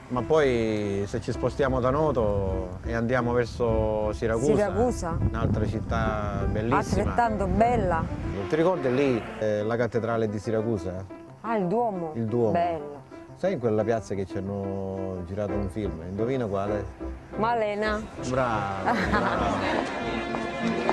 Ma 0.09 0.21
poi 0.21 1.05
se 1.07 1.19
ci 1.21 1.31
spostiamo 1.31 1.79
da 1.79 1.89
Noto 1.89 2.77
e 2.85 2.93
andiamo 2.93 3.31
verso 3.33 4.13
Siracusa, 4.13 4.53
Siracusa. 4.53 5.17
un'altra 5.19 5.65
città 5.65 6.45
bellissima. 6.47 6.77
Altrettanto 6.77 7.47
bella. 7.47 8.03
Non 8.35 8.45
ti 8.47 8.55
ricordi 8.55 8.93
lì 8.93 9.19
eh, 9.39 9.63
la 9.63 9.75
cattedrale 9.75 10.29
di 10.29 10.37
Siracusa? 10.37 11.03
Ah, 11.41 11.57
il 11.57 11.65
Duomo. 11.65 12.11
Il 12.13 12.25
Duomo. 12.25 12.51
Bello. 12.51 13.01
Sai 13.35 13.53
in 13.53 13.59
quella 13.59 13.83
piazza 13.83 14.13
che 14.13 14.27
ci 14.27 14.37
hanno 14.37 15.23
girato 15.25 15.53
un 15.53 15.67
film? 15.69 15.99
Indovina 16.07 16.45
quale? 16.45 16.85
Malena. 17.37 17.99
Bravo, 18.29 18.91
bravo. 19.09 20.91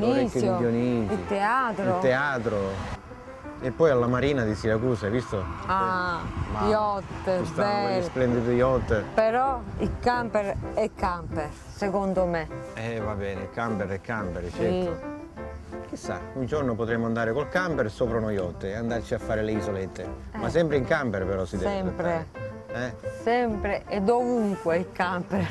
Dionisio. 0.00 0.40
di 0.40 0.56
Dionisio. 0.58 1.14
Il 1.14 1.26
teatro. 1.26 1.84
Il 1.84 1.98
teatro. 2.00 2.58
E 3.62 3.70
poi 3.72 3.90
alla 3.90 4.06
Marina 4.06 4.42
di 4.44 4.54
Siracusa, 4.54 5.04
hai 5.06 5.12
visto? 5.12 5.44
Ah, 5.66 6.20
Ma 6.52 6.66
yacht, 6.68 7.52
bello. 7.54 8.02
splendidi 8.02 8.52
yacht. 8.54 9.02
Però 9.14 9.60
il 9.78 9.90
camper 10.00 10.56
è 10.74 10.90
camper, 10.94 11.50
secondo 11.74 12.24
me. 12.24 12.48
Eh 12.74 13.00
va 13.00 13.12
bene, 13.12 13.50
camper 13.50 13.88
è 13.88 14.00
camper, 14.00 14.50
certo. 14.50 14.90
Mm. 14.90 15.18
Chissà, 15.90 16.18
un 16.34 16.46
giorno 16.46 16.74
potremo 16.74 17.04
andare 17.04 17.32
col 17.32 17.48
camper 17.50 17.90
sopra 17.90 18.16
uno 18.16 18.30
yacht 18.30 18.64
e 18.64 18.74
andarci 18.76 19.12
a 19.12 19.18
fare 19.18 19.42
le 19.42 19.52
isolette. 19.52 20.06
Ma 20.36 20.46
Eh. 20.46 20.50
sempre 20.50 20.76
in 20.76 20.84
camper 20.84 21.26
però 21.26 21.44
si 21.44 21.58
deve 21.58 21.70
Sempre. 21.70 22.26
Eh? 22.72 22.94
sempre 23.22 23.82
e 23.88 24.00
dovunque 24.00 24.78
il 24.78 24.86
camper. 24.92 25.46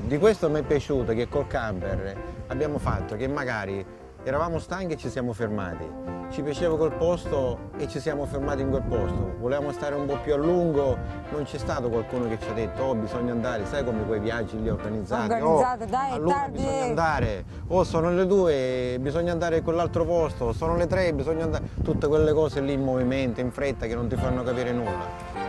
Di 0.00 0.18
questo 0.18 0.50
mi 0.50 0.58
è 0.58 0.62
piaciuto 0.62 1.14
che 1.14 1.28
col 1.28 1.46
camper 1.46 2.16
abbiamo 2.54 2.78
fatto 2.78 3.16
che 3.16 3.26
magari 3.26 3.84
eravamo 4.22 4.58
stanchi 4.58 4.94
e 4.94 4.96
ci 4.96 5.10
siamo 5.10 5.32
fermati. 5.32 6.02
Ci 6.30 6.42
piaceva 6.42 6.76
quel 6.76 6.92
posto 6.92 7.70
e 7.76 7.86
ci 7.88 8.00
siamo 8.00 8.24
fermati 8.26 8.62
in 8.62 8.70
quel 8.70 8.82
posto. 8.82 9.34
Volevamo 9.38 9.72
stare 9.72 9.94
un 9.94 10.06
po' 10.06 10.18
più 10.18 10.32
a 10.34 10.36
lungo, 10.36 10.96
non 11.30 11.42
c'è 11.44 11.58
stato 11.58 11.90
qualcuno 11.90 12.28
che 12.28 12.38
ci 12.40 12.48
ha 12.48 12.52
detto 12.52 12.82
oh 12.82 12.94
bisogna 12.94 13.32
andare, 13.32 13.66
sai 13.66 13.84
come 13.84 14.04
quei 14.06 14.20
viaggi 14.20 14.60
li 14.60 14.68
organizzati? 14.68 15.40
Oh, 15.40 15.62
dai, 15.86 16.12
è 16.12 16.14
allora 16.14 16.34
tardi. 16.34 16.58
bisogna 16.58 16.84
andare, 16.84 17.44
oh 17.66 17.84
sono 17.84 18.10
le 18.10 18.26
due, 18.26 18.96
bisogna 19.00 19.32
andare 19.32 19.58
in 19.58 19.62
quell'altro 19.62 20.04
posto, 20.04 20.52
sono 20.52 20.76
le 20.76 20.86
tre, 20.86 21.12
bisogna 21.12 21.44
andare. 21.44 21.64
Tutte 21.82 22.06
quelle 22.06 22.32
cose 22.32 22.60
lì 22.60 22.72
in 22.72 22.82
movimento, 22.82 23.40
in 23.40 23.50
fretta, 23.50 23.86
che 23.86 23.94
non 23.94 24.08
ti 24.08 24.16
fanno 24.16 24.42
capire 24.42 24.72
nulla. 24.72 25.42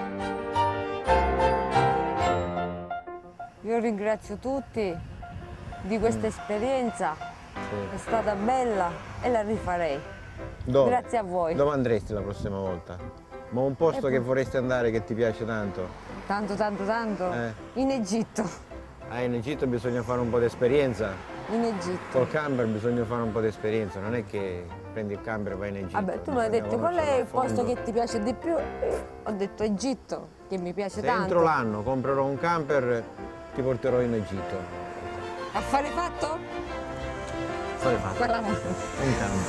Io 3.61 3.79
ringrazio 3.79 4.37
tutti 4.37 5.13
di 5.85 5.99
questa 5.99 6.27
esperienza, 6.27 7.15
Sì. 7.53 7.95
è 7.95 7.97
stata 7.97 8.33
bella 8.35 8.89
e 9.21 9.29
la 9.29 9.41
rifarei. 9.41 9.99
Dove? 10.63 10.89
Grazie 10.89 11.17
a 11.19 11.23
voi. 11.23 11.53
Dove 11.55 11.71
andresti 11.71 12.13
la 12.13 12.21
prossima 12.21 12.57
volta? 12.57 12.97
Ma 13.49 13.61
un 13.61 13.75
posto 13.75 14.07
Eh, 14.07 14.11
che 14.11 14.17
poi- 14.17 14.25
vorresti 14.25 14.57
andare 14.57 14.91
che 14.91 15.03
ti 15.03 15.13
piace 15.13 15.45
tanto? 15.45 15.87
Tanto, 16.25 16.55
tanto, 16.55 16.83
tanto. 16.85 17.31
Eh. 17.31 17.53
In 17.73 17.91
Egitto, 17.91 18.63
Ah, 19.09 19.21
in 19.21 19.35
Egitto 19.35 19.67
bisogna 19.67 20.01
fare 20.01 20.19
un 20.19 20.29
po' 20.31 20.39
di 20.39 20.45
esperienza. 20.45 21.11
in 21.51 21.63
Egitto. 21.63 22.17
Col 22.17 22.27
camper 22.31 22.65
bisogna 22.65 23.05
fare 23.05 23.21
un 23.21 23.31
po' 23.31 23.39
di 23.39 23.45
esperienza, 23.47 23.99
non 23.99 24.15
è 24.15 24.25
che 24.25 24.65
prendi 24.93 25.13
il 25.13 25.21
camper 25.21 25.51
e 25.51 25.55
vai 25.55 25.69
in 25.69 25.75
Egitto. 25.77 25.93
Vabbè, 25.93 26.21
tu 26.23 26.31
mi 26.31 26.39
hai 26.39 26.49
detto 26.49 26.79
qual 26.79 26.95
è 26.95 27.19
il 27.19 27.25
posto 27.25 27.63
che 27.63 27.83
ti 27.83 27.91
piace 27.91 28.19
di 28.23 28.33
più? 28.33 28.55
Ho 28.55 29.31
detto 29.31 29.61
Egitto, 29.61 30.29
che 30.49 30.57
mi 30.57 30.73
piace 30.73 31.01
Se 31.01 31.05
tanto. 31.05 31.21
entro 31.21 31.41
l'anno 31.43 31.83
comprerò 31.83 32.25
un 32.25 32.37
camper 32.39 33.03
ti 33.53 33.61
porterò 33.61 34.01
in 34.01 34.15
Egitto. 34.15 34.83
Affare 35.55 35.87
fatto? 35.87 36.37
Fare 37.77 37.97
fatto. 37.97 38.23
Un 39.01 39.17
cambio. 39.17 39.39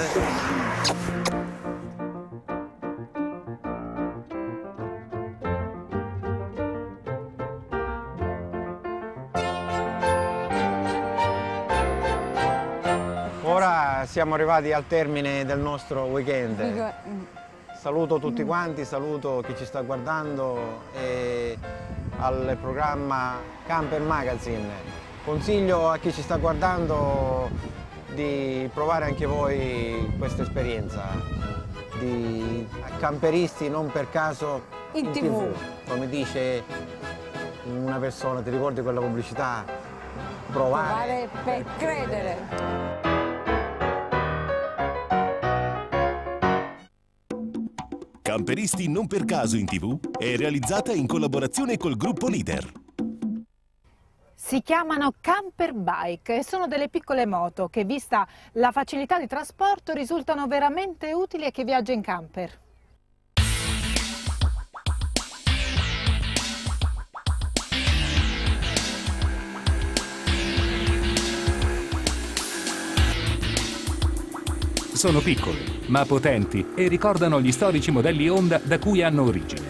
eh? 0.00 1.54
Ora 13.42 14.04
siamo 14.06 14.34
arrivati 14.34 14.72
al 14.72 14.86
termine 14.86 15.44
del 15.44 15.58
nostro 15.58 16.04
weekend. 16.04 16.92
Saluto 17.78 18.18
tutti 18.18 18.42
quanti, 18.44 18.84
saluto 18.84 19.42
chi 19.46 19.54
ci 19.56 19.64
sta 19.66 19.82
guardando 19.82 20.80
e 20.94 21.56
al 22.18 22.56
programma 22.60 23.36
Camper 23.66 24.00
Magazine. 24.00 25.03
Consiglio 25.24 25.88
a 25.88 25.96
chi 25.96 26.12
ci 26.12 26.20
sta 26.20 26.36
guardando 26.36 27.48
di 28.12 28.68
provare 28.74 29.06
anche 29.06 29.24
voi 29.24 30.14
questa 30.18 30.42
esperienza 30.42 31.02
di 31.98 32.66
camperisti 32.98 33.70
non 33.70 33.90
per 33.90 34.10
caso 34.10 34.64
In 34.92 35.10
TV. 35.12 35.48
Come 35.88 36.10
dice 36.10 36.62
una 37.64 37.96
persona, 37.96 38.42
ti 38.42 38.50
ricordi 38.50 38.82
quella 38.82 39.00
pubblicità? 39.00 39.64
Provare, 40.52 41.26
Provare 41.26 41.28
per 41.42 41.64
credere. 41.78 42.36
Camperisti 48.20 48.90
non 48.90 49.06
per 49.06 49.24
caso 49.24 49.56
in 49.56 49.64
tv 49.64 49.98
è 50.18 50.36
realizzata 50.36 50.92
in 50.92 51.06
collaborazione 51.06 51.78
col 51.78 51.96
gruppo 51.96 52.28
Leader. 52.28 52.83
Si 54.46 54.60
chiamano 54.60 55.14
camper 55.22 55.72
bike 55.72 56.36
e 56.36 56.44
sono 56.44 56.66
delle 56.66 56.90
piccole 56.90 57.24
moto 57.24 57.68
che, 57.68 57.84
vista 57.84 58.28
la 58.52 58.72
facilità 58.72 59.18
di 59.18 59.26
trasporto, 59.26 59.94
risultano 59.94 60.46
veramente 60.46 61.14
utili 61.14 61.46
a 61.46 61.50
chi 61.50 61.64
viaggia 61.64 61.92
in 61.92 62.02
camper. 62.02 62.50
Sono 74.92 75.20
piccoli, 75.20 75.86
ma 75.86 76.04
potenti 76.04 76.72
e 76.76 76.88
ricordano 76.88 77.40
gli 77.40 77.50
storici 77.50 77.90
modelli 77.90 78.28
Honda 78.28 78.58
da 78.62 78.78
cui 78.78 79.02
hanno 79.02 79.22
origine. 79.22 79.63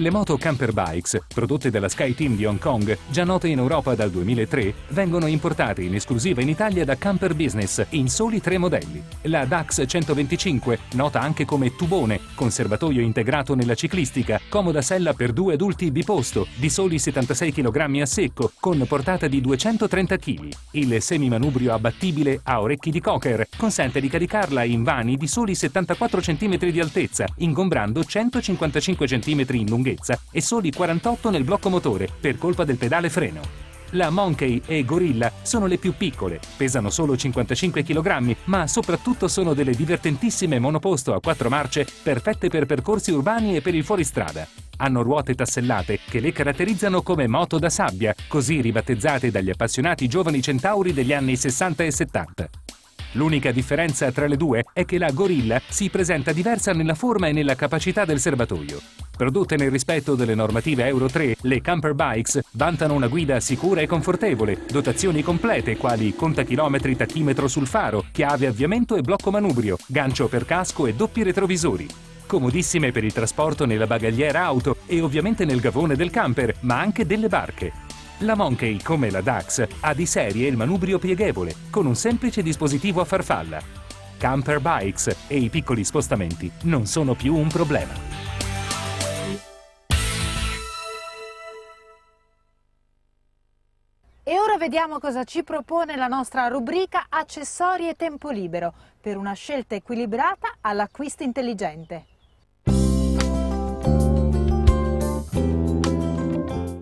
Le 0.00 0.12
moto 0.12 0.36
Camper 0.36 0.72
Bikes, 0.72 1.18
prodotte 1.26 1.70
dalla 1.70 1.88
Sky 1.88 2.14
Team 2.14 2.36
di 2.36 2.44
Hong 2.44 2.60
Kong, 2.60 2.96
già 3.10 3.24
note 3.24 3.48
in 3.48 3.58
Europa 3.58 3.96
dal 3.96 4.12
2003, 4.12 4.72
vengono 4.90 5.26
importate 5.26 5.82
in 5.82 5.96
esclusiva 5.96 6.40
in 6.40 6.48
Italia 6.48 6.84
da 6.84 6.96
Camper 6.96 7.34
Business 7.34 7.84
in 7.90 8.08
soli 8.08 8.40
tre 8.40 8.58
modelli. 8.58 9.02
La 9.22 9.44
Dax 9.44 9.82
125, 9.84 10.78
nota 10.92 11.20
anche 11.20 11.44
come 11.44 11.74
tubone, 11.74 12.20
conservatoio 12.36 13.00
integrato 13.00 13.56
nella 13.56 13.74
ciclistica, 13.74 14.40
comoda 14.48 14.82
sella 14.82 15.14
per 15.14 15.32
due 15.32 15.54
adulti 15.54 15.90
biposto, 15.90 16.46
di 16.54 16.70
soli 16.70 17.00
76 17.00 17.52
kg 17.52 18.00
a 18.00 18.06
secco, 18.06 18.52
con 18.60 18.80
portata 18.86 19.26
di 19.26 19.40
230 19.40 20.16
kg. 20.16 20.48
Il 20.72 21.02
semimanubrio 21.02 21.72
abbattibile 21.72 22.38
a 22.44 22.60
orecchi 22.60 22.92
di 22.92 23.00
cocker 23.00 23.48
consente 23.56 23.98
di 23.98 24.06
caricarla 24.06 24.62
in 24.62 24.84
vani 24.84 25.16
di 25.16 25.26
soli 25.26 25.56
74 25.56 26.20
cm 26.20 26.56
di 26.70 26.78
altezza, 26.78 27.26
ingombrando 27.38 28.04
155 28.04 29.04
cm 29.04 29.44
in 29.54 29.66
lunghezza 29.68 29.86
e 30.30 30.40
soli 30.40 30.72
48 30.72 31.30
nel 31.30 31.44
blocco 31.44 31.68
motore 31.68 32.08
per 32.20 32.36
colpa 32.38 32.64
del 32.64 32.76
pedale 32.76 33.08
freno. 33.10 33.66
La 33.92 34.10
Monkey 34.10 34.60
e 34.66 34.84
Gorilla 34.84 35.32
sono 35.42 35.66
le 35.66 35.78
più 35.78 35.94
piccole, 35.96 36.40
pesano 36.56 36.90
solo 36.90 37.16
55 37.16 37.82
kg, 37.82 38.36
ma 38.44 38.66
soprattutto 38.66 39.28
sono 39.28 39.54
delle 39.54 39.72
divertentissime 39.72 40.58
monoposto 40.58 41.14
a 41.14 41.20
quattro 41.20 41.48
marce 41.48 41.86
perfette 42.02 42.48
per 42.48 42.66
percorsi 42.66 43.12
urbani 43.12 43.56
e 43.56 43.62
per 43.62 43.74
il 43.74 43.84
fuoristrada. 43.84 44.46
Hanno 44.76 45.02
ruote 45.02 45.34
tassellate 45.34 46.00
che 46.06 46.20
le 46.20 46.32
caratterizzano 46.32 47.00
come 47.02 47.26
moto 47.26 47.58
da 47.58 47.70
sabbia, 47.70 48.14
così 48.28 48.60
ribattezzate 48.60 49.30
dagli 49.30 49.50
appassionati 49.50 50.06
giovani 50.06 50.42
centauri 50.42 50.92
degli 50.92 51.14
anni 51.14 51.36
60 51.36 51.84
e 51.84 51.90
70. 51.90 52.50
L'unica 53.12 53.52
differenza 53.52 54.12
tra 54.12 54.26
le 54.26 54.36
due 54.36 54.64
è 54.72 54.84
che 54.84 54.98
la 54.98 55.10
Gorilla 55.10 55.60
si 55.66 55.88
presenta 55.88 56.32
diversa 56.32 56.72
nella 56.72 56.94
forma 56.94 57.28
e 57.28 57.32
nella 57.32 57.54
capacità 57.54 58.04
del 58.04 58.20
serbatoio. 58.20 58.80
Prodotte 59.16 59.56
nel 59.56 59.70
rispetto 59.70 60.14
delle 60.14 60.34
normative 60.34 60.86
Euro 60.86 61.08
3, 61.08 61.38
le 61.40 61.60
camper 61.60 61.94
bikes 61.94 62.40
vantano 62.52 62.94
una 62.94 63.08
guida 63.08 63.40
sicura 63.40 63.80
e 63.80 63.86
confortevole, 63.86 64.60
dotazioni 64.70 65.22
complete 65.22 65.76
quali 65.76 66.14
contachilometri 66.14 66.96
tachimetro 66.96 67.48
sul 67.48 67.66
faro, 67.66 68.04
chiave 68.12 68.46
avviamento 68.46 68.94
e 68.94 69.00
blocco 69.00 69.30
manubrio, 69.30 69.78
gancio 69.86 70.28
per 70.28 70.44
casco 70.44 70.86
e 70.86 70.94
doppi 70.94 71.22
retrovisori. 71.22 71.86
Comodissime 72.26 72.92
per 72.92 73.04
il 73.04 73.14
trasporto 73.14 73.64
nella 73.64 73.86
bagagliera 73.86 74.44
auto 74.44 74.76
e 74.84 75.00
ovviamente 75.00 75.46
nel 75.46 75.60
gavone 75.60 75.96
del 75.96 76.10
camper, 76.10 76.56
ma 76.60 76.78
anche 76.78 77.06
delle 77.06 77.28
barche. 77.28 77.87
La 78.22 78.34
Monkey, 78.34 78.82
come 78.82 79.10
la 79.10 79.20
Dax, 79.20 79.64
ha 79.78 79.94
di 79.94 80.04
serie 80.04 80.48
il 80.48 80.56
manubrio 80.56 80.98
pieghevole, 80.98 81.54
con 81.70 81.86
un 81.86 81.94
semplice 81.94 82.42
dispositivo 82.42 83.00
a 83.00 83.04
farfalla. 83.04 83.62
Camper 84.18 84.58
bikes 84.58 85.26
e 85.28 85.36
i 85.36 85.48
piccoli 85.48 85.84
spostamenti 85.84 86.50
non 86.62 86.86
sono 86.86 87.14
più 87.14 87.36
un 87.36 87.46
problema. 87.46 87.92
E 94.24 94.38
ora 94.40 94.56
vediamo 94.58 94.98
cosa 94.98 95.22
ci 95.22 95.44
propone 95.44 95.94
la 95.94 96.08
nostra 96.08 96.48
rubrica 96.48 97.06
Accessori 97.08 97.88
e 97.88 97.94
tempo 97.94 98.30
libero 98.30 98.74
per 99.00 99.16
una 99.16 99.34
scelta 99.34 99.76
equilibrata 99.76 100.56
all'acquisto 100.62 101.22
intelligente. 101.22 102.17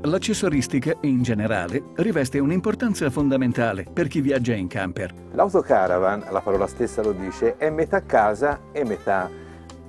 L'accessoristica, 0.07 0.97
in 1.01 1.23
generale, 1.23 1.83
riveste 1.97 2.39
un'importanza 2.39 3.11
fondamentale 3.11 3.85
per 3.93 4.07
chi 4.07 4.21
viaggia 4.21 4.55
in 4.55 4.69
camper. 4.69 5.13
L'autocaravan, 5.33 6.27
la 6.31 6.41
parola 6.41 6.69
stessa 6.69 7.03
lo 7.03 7.11
dice, 7.11 7.57
è 7.57 7.71
metà 7.71 8.03
casa 8.03 8.61
e 8.71 8.85
metà 8.85 9.29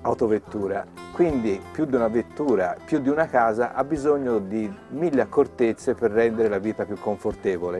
autovettura. 0.01 0.87
Quindi 1.11 1.61
più 1.71 1.85
di 1.85 1.93
una 1.93 2.07
vettura, 2.07 2.75
più 2.83 2.99
di 2.99 3.09
una 3.09 3.27
casa 3.27 3.75
ha 3.75 3.83
bisogno 3.83 4.39
di 4.39 4.67
mille 4.89 5.21
accortezze 5.21 5.93
per 5.93 6.09
rendere 6.09 6.49
la 6.49 6.57
vita 6.57 6.83
più 6.83 6.97
confortevole. 6.99 7.79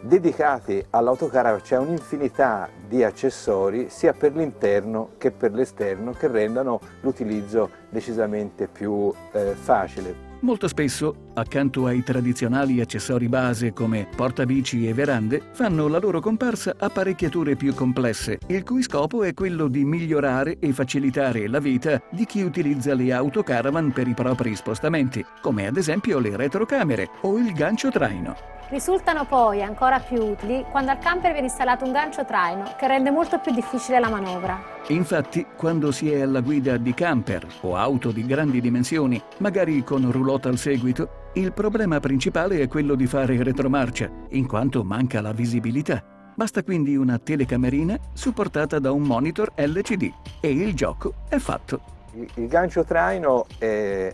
Dedicati 0.00 0.82
all'autocaravan 0.88 1.60
c'è 1.60 1.76
un'infinità 1.76 2.70
di 2.88 3.04
accessori 3.04 3.90
sia 3.90 4.14
per 4.14 4.34
l'interno 4.34 5.10
che 5.18 5.32
per 5.32 5.52
l'esterno 5.52 6.12
che 6.12 6.28
rendano 6.28 6.80
l'utilizzo 7.02 7.68
decisamente 7.90 8.68
più 8.68 9.12
eh, 9.32 9.54
facile. 9.54 10.28
Molto 10.40 10.68
spesso, 10.68 11.27
accanto 11.38 11.86
ai 11.86 12.02
tradizionali 12.02 12.80
accessori 12.80 13.28
base 13.28 13.72
come 13.72 14.08
portabici 14.14 14.88
e 14.88 14.94
verande, 14.94 15.42
fanno 15.52 15.88
la 15.88 15.98
loro 15.98 16.20
comparsa 16.20 16.74
apparecchiature 16.78 17.56
più 17.56 17.74
complesse, 17.74 18.38
il 18.48 18.64
cui 18.64 18.82
scopo 18.82 19.22
è 19.22 19.34
quello 19.34 19.68
di 19.68 19.84
migliorare 19.84 20.58
e 20.58 20.72
facilitare 20.72 21.48
la 21.48 21.58
vita 21.58 22.00
di 22.10 22.24
chi 22.24 22.42
utilizza 22.42 22.94
le 22.94 23.12
autocaravan 23.12 23.92
per 23.92 24.06
i 24.08 24.14
propri 24.14 24.54
spostamenti, 24.54 25.24
come 25.40 25.66
ad 25.66 25.76
esempio 25.76 26.18
le 26.18 26.36
retrocamere 26.36 27.08
o 27.22 27.38
il 27.38 27.52
gancio 27.52 27.90
traino. 27.90 28.56
Risultano 28.70 29.24
poi 29.24 29.62
ancora 29.62 29.98
più 29.98 30.22
utili 30.22 30.62
quando 30.70 30.90
al 30.90 30.98
camper 30.98 31.32
viene 31.32 31.46
installato 31.46 31.86
un 31.86 31.92
gancio 31.92 32.26
traino 32.26 32.74
che 32.76 32.86
rende 32.86 33.10
molto 33.10 33.38
più 33.38 33.50
difficile 33.50 33.98
la 33.98 34.10
manovra. 34.10 34.76
Infatti, 34.88 35.46
quando 35.56 35.90
si 35.90 36.10
è 36.12 36.20
alla 36.20 36.40
guida 36.40 36.76
di 36.76 36.92
camper 36.92 37.46
o 37.62 37.76
auto 37.76 38.10
di 38.10 38.26
grandi 38.26 38.60
dimensioni, 38.60 39.20
magari 39.38 39.82
con 39.84 40.10
roulotte 40.12 40.48
al 40.48 40.58
seguito, 40.58 41.27
il 41.34 41.52
problema 41.52 42.00
principale 42.00 42.60
è 42.60 42.68
quello 42.68 42.94
di 42.94 43.06
fare 43.06 43.40
retromarcia, 43.42 44.10
in 44.30 44.46
quanto 44.46 44.82
manca 44.82 45.20
la 45.20 45.32
visibilità. 45.32 46.02
Basta 46.34 46.62
quindi 46.62 46.96
una 46.96 47.18
telecamerina 47.18 47.98
supportata 48.12 48.78
da 48.78 48.92
un 48.92 49.02
monitor 49.02 49.52
LCD 49.54 50.10
e 50.40 50.50
il 50.50 50.74
gioco 50.74 51.14
è 51.28 51.36
fatto. 51.38 51.96
Il, 52.34 52.48
gancio 52.48 52.84
traino 52.84 53.46
è, 53.58 54.12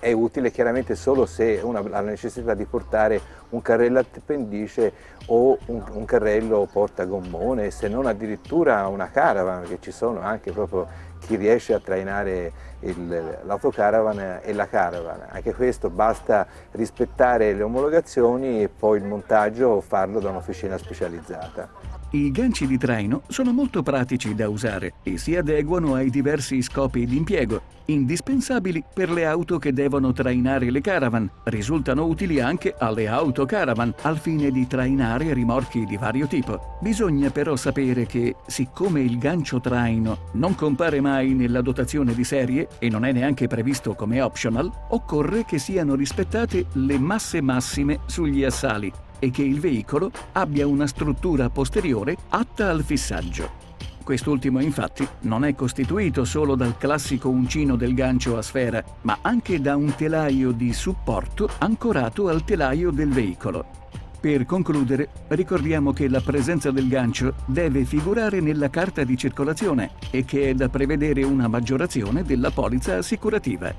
è 0.00 0.12
utile 0.12 0.50
chiaramente 0.50 0.96
solo 0.96 1.24
se 1.24 1.60
uno 1.62 1.78
ha 1.78 1.88
la 1.88 2.00
necessità 2.00 2.54
di 2.54 2.64
portare 2.64 3.20
un 3.50 3.62
carrello 3.62 4.00
appendice 4.00 4.92
o 5.26 5.56
un, 5.66 5.82
un 5.92 6.04
carrello 6.04 6.68
portagommone, 6.70 7.70
se 7.70 7.88
non 7.88 8.06
addirittura 8.06 8.86
una 8.88 9.10
caravan, 9.10 9.62
che 9.62 9.78
ci 9.80 9.92
sono 9.92 10.20
anche 10.20 10.50
proprio 10.50 10.86
chi 11.20 11.36
riesce 11.36 11.74
a 11.74 11.80
trainare 11.80 12.52
l'autocaravan 12.80 14.40
e 14.42 14.52
la 14.52 14.68
caravan. 14.68 15.26
Anche 15.28 15.54
questo 15.54 15.90
basta 15.90 16.46
rispettare 16.72 17.52
le 17.52 17.62
omologazioni 17.62 18.62
e 18.62 18.68
poi 18.68 18.98
il 18.98 19.04
montaggio 19.04 19.80
farlo 19.80 20.20
da 20.20 20.30
un'officina 20.30 20.78
specializzata. 20.78 21.68
I 22.12 22.32
ganci 22.32 22.66
di 22.66 22.76
traino 22.76 23.22
sono 23.28 23.52
molto 23.52 23.84
pratici 23.84 24.34
da 24.34 24.48
usare 24.48 24.94
e 25.04 25.16
si 25.16 25.36
adeguano 25.36 25.94
ai 25.94 26.10
diversi 26.10 26.60
scopi 26.60 27.06
di 27.06 27.16
impiego, 27.16 27.62
indispensabili 27.84 28.82
per 28.92 29.10
le 29.10 29.26
auto 29.26 29.58
che 29.58 29.72
devono 29.72 30.12
trainare 30.12 30.72
le 30.72 30.80
caravan. 30.80 31.30
Risultano 31.44 32.06
utili 32.06 32.40
anche 32.40 32.74
alle 32.76 33.06
autocaravan 33.06 33.94
al 34.02 34.18
fine 34.18 34.50
di 34.50 34.66
trainare 34.66 35.32
rimorchi 35.32 35.84
di 35.84 35.96
vario 35.96 36.26
tipo. 36.26 36.78
Bisogna 36.80 37.30
però 37.30 37.54
sapere 37.54 38.06
che, 38.06 38.34
siccome 38.44 39.02
il 39.02 39.16
gancio 39.16 39.60
traino 39.60 40.30
non 40.32 40.56
compare 40.56 41.00
mai 41.00 41.32
nella 41.32 41.60
dotazione 41.60 42.12
di 42.12 42.24
serie 42.24 42.66
e 42.78 42.88
non 42.88 43.04
è 43.04 43.12
neanche 43.12 43.46
previsto 43.46 43.94
come 43.94 44.20
optional, 44.20 44.70
occorre 44.88 45.44
che 45.44 45.58
siano 45.58 45.94
rispettate 45.94 46.66
le 46.72 46.98
masse 46.98 47.40
massime 47.40 48.00
sugli 48.06 48.44
assali 48.44 48.92
e 49.18 49.30
che 49.30 49.42
il 49.42 49.60
veicolo 49.60 50.10
abbia 50.32 50.66
una 50.66 50.86
struttura 50.86 51.50
posteriore 51.50 52.16
atta 52.30 52.70
al 52.70 52.82
fissaggio. 52.82 53.68
Quest'ultimo 54.02 54.60
infatti 54.60 55.06
non 55.20 55.44
è 55.44 55.54
costituito 55.54 56.24
solo 56.24 56.56
dal 56.56 56.76
classico 56.76 57.28
uncino 57.28 57.76
del 57.76 57.94
gancio 57.94 58.36
a 58.36 58.42
sfera, 58.42 58.82
ma 59.02 59.18
anche 59.20 59.60
da 59.60 59.76
un 59.76 59.94
telaio 59.94 60.50
di 60.50 60.72
supporto 60.72 61.48
ancorato 61.58 62.28
al 62.28 62.42
telaio 62.42 62.90
del 62.90 63.10
veicolo. 63.10 63.79
Per 64.20 64.44
concludere, 64.44 65.08
ricordiamo 65.28 65.94
che 65.94 66.06
la 66.06 66.20
presenza 66.20 66.70
del 66.70 66.88
gancio 66.88 67.36
deve 67.46 67.86
figurare 67.86 68.40
nella 68.40 68.68
carta 68.68 69.02
di 69.02 69.16
circolazione 69.16 69.92
e 70.10 70.26
che 70.26 70.50
è 70.50 70.54
da 70.54 70.68
prevedere 70.68 71.22
una 71.22 71.48
maggiorazione 71.48 72.22
della 72.22 72.50
polizza 72.50 72.98
assicurativa. 72.98 73.72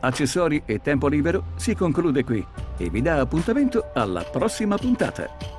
Accessori 0.00 0.60
e 0.66 0.80
tempo 0.80 1.06
libero 1.06 1.52
si 1.54 1.76
conclude 1.76 2.24
qui 2.24 2.44
e 2.76 2.90
vi 2.90 3.00
dà 3.00 3.20
appuntamento 3.20 3.90
alla 3.94 4.22
prossima 4.22 4.76
puntata. 4.76 5.55